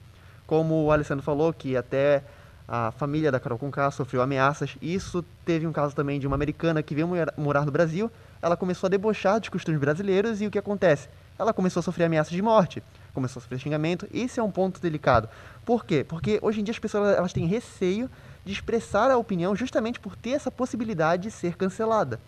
como 0.51 0.83
o 0.83 0.91
Alessandro 0.91 1.23
falou, 1.23 1.53
que 1.53 1.77
até 1.77 2.21
a 2.67 2.91
família 2.91 3.31
da 3.31 3.39
Carol 3.39 3.57
Conká 3.57 3.89
sofreu 3.89 4.21
ameaças. 4.21 4.75
Isso 4.81 5.23
teve 5.45 5.65
um 5.65 5.71
caso 5.71 5.95
também 5.95 6.19
de 6.19 6.27
uma 6.27 6.35
americana 6.35 6.83
que 6.83 6.93
veio 6.93 7.07
morar 7.37 7.65
no 7.65 7.71
Brasil. 7.71 8.11
Ela 8.41 8.57
começou 8.57 8.87
a 8.87 8.89
debochar 8.89 9.39
dos 9.39 9.47
costumes 9.47 9.79
brasileiros 9.79 10.41
e 10.41 10.47
o 10.47 10.51
que 10.51 10.59
acontece? 10.59 11.07
Ela 11.39 11.53
começou 11.53 11.79
a 11.79 11.83
sofrer 11.83 12.03
ameaças 12.03 12.33
de 12.33 12.41
morte, 12.41 12.83
começou 13.13 13.39
a 13.39 13.43
sofrer 13.43 13.59
xingamento. 13.59 14.05
Esse 14.13 14.41
é 14.41 14.43
um 14.43 14.51
ponto 14.51 14.81
delicado. 14.81 15.29
Por 15.63 15.85
quê? 15.85 16.03
Porque 16.03 16.37
hoje 16.41 16.59
em 16.59 16.65
dia 16.65 16.73
as 16.73 16.79
pessoas 16.79 17.15
elas 17.15 17.31
têm 17.31 17.45
receio 17.45 18.09
de 18.43 18.51
expressar 18.51 19.09
a 19.09 19.15
opinião 19.15 19.55
justamente 19.55 20.01
por 20.01 20.17
ter 20.17 20.31
essa 20.31 20.51
possibilidade 20.51 21.23
de 21.23 21.31
ser 21.31 21.55
cancelada 21.55 22.19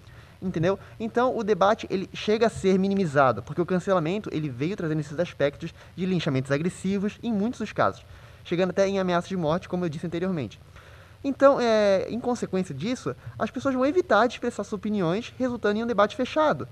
entendeu? 0.44 0.78
Então 1.00 1.36
o 1.36 1.44
debate 1.44 1.88
ele 1.90 2.10
chega 2.14 2.48
a 2.48 2.50
ser 2.50 2.78
minimizado, 2.78 3.42
porque 3.42 3.62
o 3.62 3.66
cancelamento 3.66 4.30
ele 4.32 4.50
veio 4.50 4.76
trazendo 4.76 5.00
esses 5.00 5.18
aspectos 5.18 5.74
de 5.96 6.06
linchamentos 6.06 6.52
agressivos 6.52 7.18
em 7.24 7.32
muitos 7.32 7.60
dos 7.62 7.72
casos, 7.72 8.06
chegando 8.44 8.72
até 8.72 8.88
em 8.88 9.00
ameaças 9.00 9.30
de 9.30 9.38
morte, 9.38 9.70
como 9.70 9.86
eu 9.86 9.90
disse 9.90 10.06
anteriormente. 10.06 10.60
Então, 11.24 11.58
é, 11.60 12.06
em 12.10 12.20
consequência 12.20 12.76
disso, 12.76 13.16
as 13.40 13.50
pessoas 13.50 13.74
vão 13.74 13.86
evitar 13.86 14.28
de 14.28 14.34
expressar 14.34 14.64
suas 14.64 14.74
opiniões, 14.74 15.34
resultando 15.40 15.80
em 15.80 15.84
um 15.84 15.88
debate 15.88 16.18
fechado. 16.18 16.68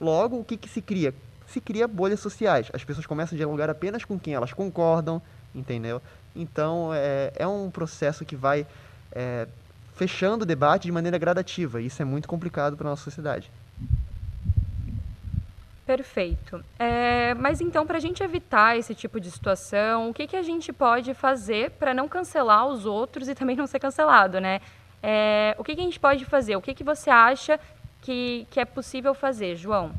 Logo, 0.00 0.38
o 0.38 0.44
que, 0.44 0.56
que 0.56 0.68
se 0.68 0.80
cria? 0.80 1.12
Se 1.46 1.60
cria 1.60 1.88
bolhas 1.88 2.20
sociais. 2.20 2.68
As 2.72 2.84
pessoas 2.84 3.04
começam 3.04 3.34
a 3.34 3.36
dialogar 3.36 3.68
apenas 3.68 4.04
com 4.04 4.18
quem 4.18 4.34
elas 4.34 4.52
concordam, 4.52 5.20
entendeu? 5.52 6.00
Então, 6.36 6.92
é, 6.94 7.32
é 7.34 7.46
um 7.48 7.68
processo 7.68 8.24
que 8.24 8.36
vai 8.36 8.64
é, 9.10 9.48
fechando 9.96 10.44
o 10.44 10.46
debate 10.46 10.82
de 10.82 10.92
maneira 10.92 11.18
gradativa. 11.18 11.80
Isso 11.80 12.00
é 12.00 12.04
muito 12.04 12.28
complicado 12.28 12.76
para 12.76 12.86
a 12.86 12.90
nossa 12.90 13.02
sociedade. 13.02 13.50
Perfeito. 15.86 16.62
É, 16.78 17.32
mas 17.34 17.60
então, 17.60 17.86
para 17.86 17.96
a 17.96 18.00
gente 18.00 18.22
evitar 18.22 18.76
esse 18.76 18.94
tipo 18.94 19.20
de 19.20 19.30
situação, 19.30 20.10
o 20.10 20.14
que, 20.14 20.26
que 20.26 20.36
a 20.36 20.42
gente 20.42 20.72
pode 20.72 21.14
fazer 21.14 21.70
para 21.72 21.94
não 21.94 22.08
cancelar 22.08 22.66
os 22.66 22.84
outros 22.84 23.28
e 23.28 23.34
também 23.34 23.56
não 23.56 23.66
ser 23.66 23.78
cancelado, 23.78 24.40
né? 24.40 24.60
É, 25.02 25.54
o 25.58 25.64
que, 25.64 25.74
que 25.74 25.80
a 25.80 25.84
gente 25.84 26.00
pode 26.00 26.24
fazer? 26.24 26.56
O 26.56 26.60
que, 26.60 26.74
que 26.74 26.82
você 26.82 27.08
acha 27.08 27.58
que, 28.02 28.46
que 28.50 28.60
é 28.60 28.64
possível 28.64 29.14
fazer, 29.14 29.56
João? 29.56 29.92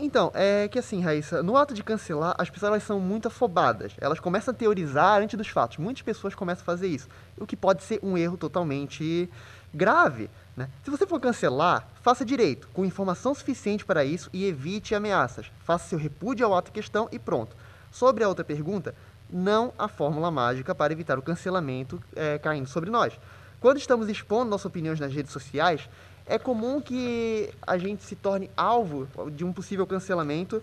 Então, 0.00 0.30
é 0.32 0.68
que 0.68 0.78
assim, 0.78 1.00
Raíssa, 1.00 1.42
no 1.42 1.56
ato 1.56 1.74
de 1.74 1.82
cancelar, 1.82 2.32
as 2.38 2.48
pessoas 2.48 2.70
elas 2.70 2.82
são 2.84 3.00
muito 3.00 3.26
afobadas. 3.26 3.94
Elas 4.00 4.20
começam 4.20 4.54
a 4.54 4.56
teorizar 4.56 5.20
antes 5.20 5.36
dos 5.36 5.48
fatos. 5.48 5.78
Muitas 5.78 6.02
pessoas 6.02 6.36
começam 6.36 6.62
a 6.62 6.64
fazer 6.64 6.86
isso. 6.86 7.08
O 7.36 7.44
que 7.44 7.56
pode 7.56 7.82
ser 7.82 7.98
um 8.00 8.16
erro 8.16 8.36
totalmente 8.36 9.28
grave. 9.74 10.30
Né? 10.56 10.68
Se 10.84 10.90
você 10.90 11.04
for 11.04 11.18
cancelar, 11.18 11.88
faça 12.00 12.24
direito, 12.24 12.68
com 12.72 12.84
informação 12.84 13.34
suficiente 13.34 13.84
para 13.84 14.04
isso 14.04 14.30
e 14.32 14.46
evite 14.46 14.94
ameaças. 14.94 15.50
Faça 15.64 15.88
seu 15.88 15.98
repúdio 15.98 16.46
ao 16.46 16.54
ato 16.54 16.70
em 16.70 16.74
questão 16.74 17.08
e 17.10 17.18
pronto. 17.18 17.56
Sobre 17.90 18.22
a 18.22 18.28
outra 18.28 18.44
pergunta, 18.44 18.94
não 19.28 19.72
há 19.76 19.88
fórmula 19.88 20.30
mágica 20.30 20.76
para 20.76 20.92
evitar 20.92 21.18
o 21.18 21.22
cancelamento 21.22 22.00
é, 22.14 22.38
caindo 22.38 22.68
sobre 22.68 22.88
nós. 22.88 23.18
Quando 23.60 23.78
estamos 23.78 24.08
expondo 24.08 24.50
nossas 24.50 24.66
opiniões 24.66 25.00
nas 25.00 25.12
redes 25.12 25.32
sociais, 25.32 25.88
é 26.28 26.38
comum 26.38 26.80
que 26.80 27.50
a 27.66 27.78
gente 27.78 28.04
se 28.04 28.14
torne 28.14 28.50
alvo 28.56 29.08
de 29.30 29.44
um 29.44 29.52
possível 29.52 29.86
cancelamento 29.86 30.62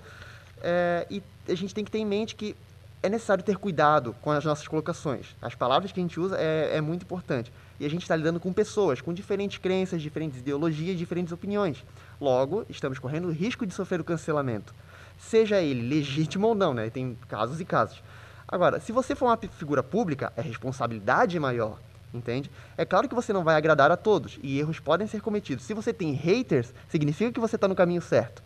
é, 0.61 1.07
e 1.09 1.23
a 1.47 1.55
gente 1.55 1.73
tem 1.73 1.83
que 1.83 1.91
ter 1.91 1.97
em 1.97 2.05
mente 2.05 2.35
que 2.35 2.55
é 3.01 3.09
necessário 3.09 3.43
ter 3.43 3.57
cuidado 3.57 4.15
com 4.21 4.31
as 4.31 4.43
nossas 4.45 4.67
colocações. 4.67 5.35
As 5.41 5.53
palavras 5.53 5.91
que 5.91 5.99
a 5.99 6.03
gente 6.03 6.19
usa 6.19 6.37
é, 6.37 6.77
é 6.77 6.81
muito 6.81 7.03
importante. 7.03 7.51
E 7.79 7.85
a 7.85 7.89
gente 7.89 8.03
está 8.03 8.15
lidando 8.15 8.39
com 8.39 8.53
pessoas 8.53 9.01
com 9.01 9.13
diferentes 9.13 9.57
crenças, 9.57 10.01
diferentes 10.01 10.39
ideologias, 10.39 10.97
diferentes 10.97 11.33
opiniões. 11.33 11.83
Logo, 12.19 12.65
estamos 12.69 12.97
correndo 12.97 13.27
o 13.27 13.31
risco 13.31 13.65
de 13.65 13.73
sofrer 13.73 13.99
o 13.99 14.03
cancelamento. 14.03 14.73
Seja 15.17 15.61
ele 15.61 15.87
legítimo 15.87 16.47
ou 16.47 16.55
não, 16.55 16.73
né? 16.73 16.89
Tem 16.89 17.17
casos 17.27 17.59
e 17.59 17.65
casos. 17.65 18.01
Agora, 18.47 18.79
se 18.79 18.91
você 18.91 19.15
for 19.15 19.25
uma 19.25 19.37
figura 19.37 19.83
pública, 19.83 20.31
a 20.37 20.41
responsabilidade 20.41 21.37
é 21.37 21.39
maior 21.39 21.79
entende? 22.13 22.49
É 22.77 22.85
claro 22.85 23.07
que 23.07 23.15
você 23.15 23.33
não 23.33 23.43
vai 23.43 23.55
agradar 23.55 23.91
a 23.91 23.97
todos 23.97 24.39
e 24.41 24.59
erros 24.59 24.79
podem 24.79 25.07
ser 25.07 25.21
cometidos. 25.21 25.65
Se 25.65 25.73
você 25.73 25.93
tem 25.93 26.13
haters, 26.13 26.73
significa 26.87 27.31
que 27.31 27.39
você 27.39 27.55
está 27.55 27.67
no 27.67 27.75
caminho 27.75 28.01
certo. 28.01 28.41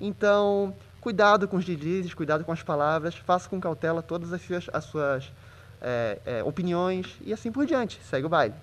Então, 0.00 0.74
cuidado 1.00 1.48
com 1.48 1.56
os 1.56 1.64
deslizes, 1.64 2.14
cuidado 2.14 2.44
com 2.44 2.52
as 2.52 2.62
palavras, 2.62 3.14
faça 3.14 3.48
com 3.48 3.60
cautela 3.60 4.02
todas 4.02 4.32
as 4.32 4.40
suas, 4.42 4.70
as 4.72 4.84
suas 4.84 5.32
é, 5.80 6.18
é, 6.24 6.44
opiniões 6.44 7.16
e 7.22 7.32
assim 7.32 7.50
por 7.50 7.66
diante. 7.66 8.00
Segue 8.02 8.26
o 8.26 8.28
baile. 8.28 8.54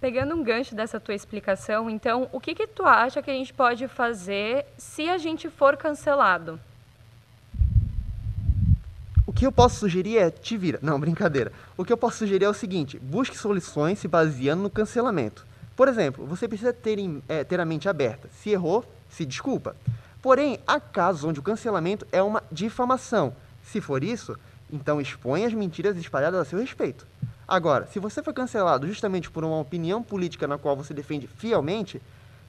Pegando 0.00 0.34
um 0.34 0.42
gancho 0.42 0.74
dessa 0.74 0.98
tua 0.98 1.14
explicação, 1.14 1.90
então, 1.90 2.26
o 2.32 2.40
que 2.40 2.54
que 2.54 2.66
tu 2.66 2.84
acha 2.84 3.20
que 3.20 3.30
a 3.30 3.34
gente 3.34 3.52
pode 3.52 3.86
fazer 3.86 4.64
se 4.78 5.10
a 5.10 5.18
gente 5.18 5.50
for 5.50 5.76
cancelado? 5.76 6.58
O 9.30 9.32
que 9.32 9.46
eu 9.46 9.52
posso 9.52 9.78
sugerir 9.78 10.18
é 10.18 10.28
te 10.28 10.56
vira. 10.56 10.80
Não, 10.82 10.98
brincadeira. 10.98 11.52
O 11.76 11.84
que 11.84 11.92
eu 11.92 11.96
posso 11.96 12.18
sugerir 12.18 12.46
é 12.46 12.48
o 12.48 12.52
seguinte: 12.52 12.98
busque 12.98 13.38
soluções 13.38 14.00
se 14.00 14.08
baseando 14.08 14.60
no 14.60 14.68
cancelamento. 14.68 15.46
Por 15.76 15.86
exemplo, 15.86 16.26
você 16.26 16.48
precisa 16.48 16.72
ter, 16.72 16.98
em, 16.98 17.22
é, 17.28 17.44
ter 17.44 17.60
a 17.60 17.64
mente 17.64 17.88
aberta. 17.88 18.28
Se 18.42 18.50
errou, 18.50 18.84
se 19.08 19.24
desculpa. 19.24 19.76
Porém, 20.20 20.58
há 20.66 20.80
casos 20.80 21.22
onde 21.22 21.38
o 21.38 21.44
cancelamento 21.44 22.04
é 22.10 22.20
uma 22.20 22.42
difamação. 22.50 23.32
Se 23.62 23.80
for 23.80 24.02
isso, 24.02 24.36
então 24.68 25.00
expõe 25.00 25.44
as 25.44 25.52
mentiras 25.52 25.96
espalhadas 25.96 26.40
a 26.40 26.44
seu 26.44 26.58
respeito. 26.58 27.06
Agora, 27.46 27.86
se 27.86 28.00
você 28.00 28.24
foi 28.24 28.32
cancelado 28.32 28.88
justamente 28.88 29.30
por 29.30 29.44
uma 29.44 29.60
opinião 29.60 30.02
política 30.02 30.48
na 30.48 30.58
qual 30.58 30.76
você 30.76 30.92
defende 30.92 31.28
fielmente, 31.28 32.02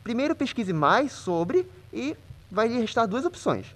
primeiro 0.03 0.35
pesquise 0.35 0.73
mais 0.73 1.11
sobre 1.11 1.69
e 1.93 2.17
vai 2.49 2.67
lhe 2.67 2.79
restar 2.79 3.07
duas 3.07 3.23
opções. 3.23 3.67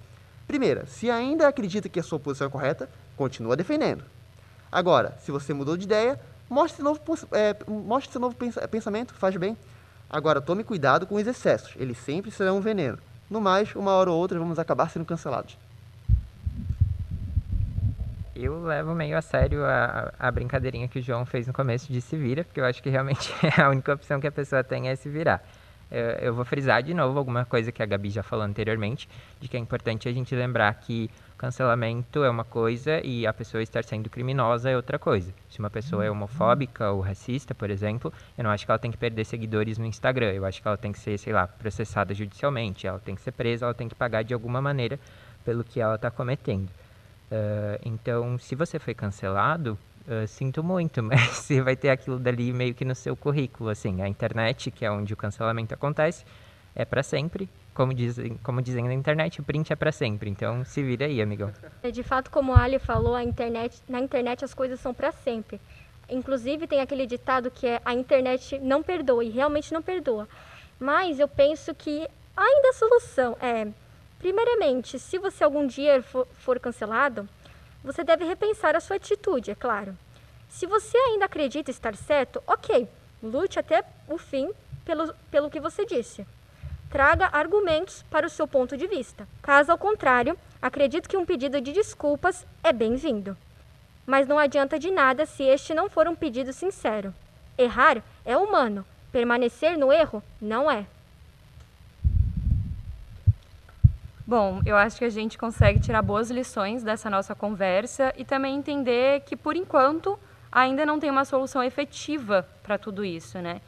Primeira, 0.48 0.86
se 0.86 1.10
ainda 1.10 1.48
acredita 1.48 1.90
que 1.90 2.00
a 2.00 2.04
sua 2.04 2.20
posição 2.20 2.48
é 2.48 2.50
correta, 2.50 2.90
continua 3.18 3.56
defendendo. 3.56 4.04
Agora, 4.72 5.18
se 5.20 5.32
você 5.32 5.54
mudou 5.54 5.76
de 5.76 5.86
ideia, 5.86 6.20
mostre 6.50 6.84
novo, 6.84 7.00
é, 7.32 7.56
mostre 7.68 8.12
seu 8.12 8.22
novo 8.22 8.36
pensamento, 8.70 9.14
faz 9.14 9.36
bem. 9.38 9.58
Agora, 10.10 10.40
tome 10.40 10.64
cuidado 10.64 11.08
com 11.08 11.16
os 11.16 11.26
excessos, 11.26 11.74
eles 11.78 11.98
sempre 11.98 12.30
serão 12.30 12.58
um 12.58 12.62
veneno. 12.62 12.98
No 13.30 13.42
mais, 13.42 13.74
uma 13.76 13.92
hora 13.92 14.12
ou 14.12 14.18
outra 14.18 14.38
vamos 14.38 14.60
acabar 14.60 14.90
sendo 14.90 15.06
cancelados. 15.06 15.58
Eu 18.36 18.64
levo 18.64 18.94
meio 18.94 19.18
a 19.18 19.22
sério 19.22 19.64
a, 19.64 20.14
a 20.20 20.30
brincadeirinha 20.30 20.90
que 20.90 21.00
o 21.00 21.02
João 21.02 21.26
fez 21.26 21.48
no 21.48 21.54
começo 21.54 21.92
de 21.92 22.02
se 22.02 22.18
vira, 22.18 22.44
porque 22.44 22.60
eu 22.60 22.66
acho 22.66 22.84
que 22.84 22.90
realmente 22.90 23.34
é 23.42 23.62
a 23.62 23.70
única 23.70 23.94
opção 23.94 24.20
que 24.20 24.28
a 24.28 24.32
pessoa 24.32 24.64
tem 24.64 24.90
é 24.90 24.96
se 24.96 25.10
virar. 25.10 25.42
Eu, 25.92 26.28
eu 26.28 26.34
vou 26.34 26.44
frisar 26.44 26.82
de 26.82 26.94
novo 26.94 27.18
alguma 27.18 27.46
coisa 27.46 27.72
que 27.72 27.82
a 27.82 27.86
Gabi 27.86 28.10
já 28.10 28.24
falou 28.24 28.46
anteriormente, 28.46 29.08
de 29.40 29.48
que 29.48 29.56
é 29.56 29.60
importante 29.60 30.10
a 30.10 30.12
gente 30.12 30.36
lembrar 30.36 30.74
que 30.76 31.10
cancelamento 31.38 32.24
é 32.24 32.30
uma 32.30 32.44
coisa 32.44 33.02
e 33.04 33.28
a 33.28 33.34
pessoa 33.34 33.62
estar 33.62 33.84
sendo 33.84 34.10
criminosa 34.10 34.70
é 34.70 34.76
outra 34.76 34.98
coisa. 34.98 35.34
Se 35.50 35.60
uma 35.60 35.70
pessoa 35.70 36.06
é 36.06 36.10
homofóbica 36.10 36.92
ou 36.92 37.02
racista, 37.02 37.54
por 37.54 37.70
exemplo, 37.70 38.12
eu 38.38 38.44
não 38.44 38.52
acho 38.52 38.66
que 38.66 38.72
ela 38.72 38.80
tem 38.80 38.92
que 38.92 38.98
perder 38.98 39.26
seguidores 39.26 39.78
no 39.78 39.86
Instagram. 39.86 40.32
Eu 40.32 40.46
acho 40.46 40.62
que 40.62 40.68
ela 40.68 40.78
tem 40.78 40.92
que 40.92 41.00
ser, 41.00 41.18
sei 41.18 41.34
lá, 41.34 41.48
processada 41.48 42.14
judicialmente, 42.14 42.88
ela 42.88 43.00
tem 43.00 43.16
que 43.16 43.22
ser 43.22 43.32
presa, 43.32 43.66
ela 43.66 43.74
tem 43.74 43.88
que 43.88 43.96
pagar 43.96 44.24
de 44.24 44.34
alguma 44.34 44.62
maneira 44.62 45.00
pelo 45.44 45.64
que 45.64 45.80
ela 45.80 45.96
está 45.96 46.10
cometendo. 46.10 46.70
Uh, 47.32 47.80
então, 47.84 48.38
se 48.38 48.56
você 48.56 48.80
foi 48.80 48.94
cancelado, 48.94 49.78
uh, 50.08 50.28
sinto 50.28 50.64
muito, 50.64 51.02
mas 51.04 51.22
você 51.22 51.62
vai 51.62 51.76
ter 51.76 51.90
aquilo 51.90 52.20
dali 52.20 52.52
meio 52.54 52.74
que 52.74 52.86
no 52.86 52.96
seu 52.96 53.16
currículo, 53.16 53.70
assim, 53.70 54.02
a 54.02 54.08
internet, 54.08 54.72
que 54.72 54.86
é 54.86 54.92
onde 54.92 55.14
o 55.14 55.18
cancelamento 55.18 55.74
acontece, 55.74 56.26
é 56.76 56.86
para 56.86 57.04
sempre. 57.04 57.50
Como 57.74 57.94
dizem, 57.94 58.38
como 58.42 58.62
dizem 58.62 58.86
na 58.86 58.94
internet, 58.94 59.42
o 59.42 59.44
print 59.44 59.74
é 59.74 59.76
para 59.76 59.92
sempre. 59.92 60.30
Então, 60.30 60.64
se 60.64 60.82
vira 60.82 61.06
aí, 61.06 61.22
amigão. 61.22 61.52
É, 61.84 61.92
de 61.92 62.04
fato, 62.04 62.32
como 62.32 62.54
a 62.54 62.62
Ali 62.62 62.80
falou, 62.80 63.16
a 63.16 63.24
internet, 63.24 63.82
na 63.88 64.00
internet 64.00 64.46
as 64.46 64.54
coisas 64.54 64.80
são 64.80 64.94
para 64.94 65.12
sempre. 65.12 65.60
Inclusive, 66.10 66.68
tem 66.68 66.80
aquele 66.80 67.06
ditado 67.06 67.52
que 67.52 67.68
é 67.68 67.82
a 67.84 67.94
internet 67.94 68.60
não 68.60 68.82
perdoa, 68.82 69.24
e 69.24 69.30
realmente 69.30 69.74
não 69.74 69.82
perdoa. 69.82 70.28
Mas 70.80 71.20
eu 71.20 71.28
penso 71.28 71.76
que 71.76 72.08
ainda 72.38 72.70
a 72.70 72.74
solução 72.74 73.38
é 73.42 73.68
Primeiramente, 74.26 74.98
se 74.98 75.20
você 75.20 75.44
algum 75.44 75.68
dia 75.68 76.02
for, 76.02 76.28
for 76.34 76.60
cancelado, 76.60 77.30
você 77.86 78.04
deve 78.04 78.26
repensar 78.26 78.76
a 78.76 78.80
sua 78.80 78.98
atitude, 78.98 79.52
é 79.52 79.56
claro. 79.56 79.98
Se 80.50 80.66
você 80.66 80.98
ainda 80.98 81.26
acredita 81.26 81.70
estar 81.72 81.96
certo, 81.96 82.42
ok, 82.48 82.88
lute 83.22 83.60
até 83.60 83.84
o 84.08 84.18
fim 84.18 84.52
pelo, 84.84 85.14
pelo 85.30 85.50
que 85.50 85.60
você 85.60 85.86
disse. 85.86 86.26
Traga 86.90 87.30
argumentos 87.32 88.04
para 88.10 88.28
o 88.28 88.30
seu 88.30 88.48
ponto 88.48 88.78
de 88.78 88.88
vista. 88.88 89.28
Caso 89.42 89.72
ao 89.72 89.78
contrário, 89.78 90.38
acredito 90.62 91.10
que 91.10 91.18
um 91.18 91.26
pedido 91.26 91.60
de 91.62 91.72
desculpas 91.72 92.46
é 92.64 92.72
bem-vindo. 92.72 93.38
Mas 94.06 94.28
não 94.28 94.38
adianta 94.38 94.80
de 94.80 94.92
nada 94.92 95.26
se 95.26 95.44
este 95.44 95.74
não 95.74 95.90
for 95.90 96.08
um 96.08 96.16
pedido 96.16 96.54
sincero. 96.54 97.14
Errar 97.58 98.02
é 98.24 98.38
humano, 98.38 98.86
permanecer 99.12 99.78
no 99.78 99.92
erro 99.92 100.24
não 100.40 100.70
é. 100.70 100.86
Bom, 104.28 104.60
eu 104.66 104.76
acho 104.76 104.98
que 104.98 105.06
a 105.06 105.10
gente 105.10 105.38
consegue 105.38 105.80
tirar 105.80 106.02
boas 106.02 106.32
lições 106.32 106.82
dessa 106.82 107.12
nossa 107.12 107.36
conversa 107.36 108.12
e 108.18 108.26
também 108.26 108.56
entender 108.56 109.22
que, 109.22 109.36
por 109.36 109.56
enquanto, 109.56 110.18
ainda 110.52 110.84
não 110.84 111.00
tem 111.00 111.12
uma 111.12 111.26
solução 111.26 111.64
efetiva 111.64 112.48
para 112.64 112.76
tudo 112.76 113.06
isso, 113.06 113.38
né? 113.38 113.62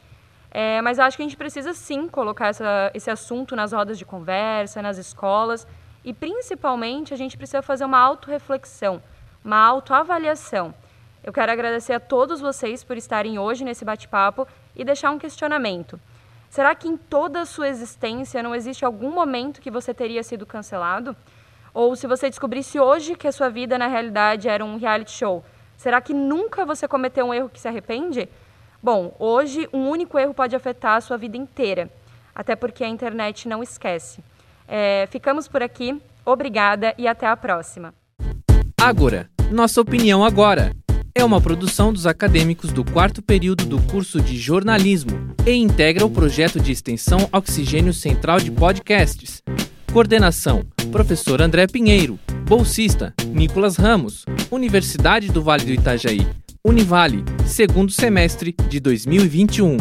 É, 0.50 0.82
mas 0.82 0.98
eu 0.98 1.04
acho 1.04 1.16
que 1.16 1.22
a 1.22 1.26
gente 1.26 1.36
precisa 1.36 1.72
sim 1.74 2.08
colocar 2.08 2.48
essa, 2.48 2.90
esse 2.92 3.08
assunto 3.08 3.54
nas 3.54 3.72
rodas 3.72 3.96
de 3.96 4.04
conversa, 4.04 4.82
nas 4.82 4.98
escolas 4.98 5.64
e 6.04 6.12
principalmente 6.12 7.14
a 7.14 7.16
gente 7.16 7.36
precisa 7.36 7.62
fazer 7.62 7.84
uma 7.84 7.98
autorreflexão, 8.00 9.00
uma 9.44 9.58
autoavaliação. 9.58 10.74
Eu 11.22 11.32
quero 11.32 11.52
agradecer 11.52 11.92
a 11.92 12.00
todos 12.00 12.40
vocês 12.40 12.82
por 12.82 12.96
estarem 12.96 13.38
hoje 13.38 13.62
nesse 13.62 13.84
bate-papo 13.84 14.44
e 14.74 14.84
deixar 14.84 15.12
um 15.12 15.18
questionamento. 15.20 16.00
Será 16.48 16.74
que 16.74 16.88
em 16.88 16.96
toda 16.96 17.42
a 17.42 17.46
sua 17.46 17.68
existência 17.68 18.42
não 18.42 18.54
existe 18.54 18.84
algum 18.84 19.12
momento 19.12 19.60
que 19.60 19.70
você 19.70 19.92
teria 19.92 20.22
sido 20.22 20.46
cancelado? 20.46 21.14
Ou 21.74 21.94
se 21.94 22.06
você 22.06 22.28
descobrisse 22.28 22.80
hoje 22.80 23.14
que 23.14 23.28
a 23.28 23.32
sua 23.32 23.50
vida 23.50 23.78
na 23.78 23.86
realidade 23.86 24.48
era 24.48 24.64
um 24.64 24.78
reality 24.78 25.12
show, 25.12 25.44
será 25.76 26.00
que 26.00 26.14
nunca 26.14 26.64
você 26.64 26.88
cometeu 26.88 27.26
um 27.26 27.34
erro 27.34 27.50
que 27.50 27.60
se 27.60 27.68
arrepende? 27.68 28.28
Bom, 28.82 29.14
hoje 29.18 29.68
um 29.72 29.88
único 29.88 30.18
erro 30.18 30.32
pode 30.32 30.56
afetar 30.56 30.96
a 30.96 31.00
sua 31.00 31.18
vida 31.18 31.36
inteira, 31.36 31.90
até 32.34 32.56
porque 32.56 32.82
a 32.82 32.88
internet 32.88 33.46
não 33.46 33.62
esquece. 33.62 34.24
É, 34.66 35.06
ficamos 35.10 35.46
por 35.46 35.62
aqui, 35.62 36.00
obrigada 36.24 36.94
e 36.96 37.06
até 37.06 37.26
a 37.26 37.36
próxima. 37.36 37.92
Agora, 38.80 39.28
nossa 39.52 39.80
opinião 39.80 40.24
agora 40.24 40.72
é 41.20 41.24
uma 41.24 41.40
produção 41.40 41.92
dos 41.92 42.06
acadêmicos 42.06 42.72
do 42.72 42.84
quarto 42.84 43.20
período 43.20 43.66
do 43.66 43.82
curso 43.82 44.20
de 44.20 44.38
jornalismo 44.38 45.34
e 45.44 45.52
integra 45.52 46.06
o 46.06 46.10
projeto 46.10 46.60
de 46.60 46.70
extensão 46.70 47.28
Oxigênio 47.32 47.92
Central 47.92 48.38
de 48.38 48.52
Podcasts. 48.52 49.42
Coordenação: 49.92 50.64
Professor 50.92 51.42
André 51.42 51.66
Pinheiro. 51.66 52.18
Bolsista: 52.46 53.12
Nicolas 53.26 53.76
Ramos. 53.76 54.24
Universidade 54.50 55.28
do 55.28 55.42
Vale 55.42 55.64
do 55.64 55.72
Itajaí. 55.72 56.24
Univale, 56.64 57.24
segundo 57.46 57.90
semestre 57.90 58.54
de 58.68 58.78
2021. 58.78 59.76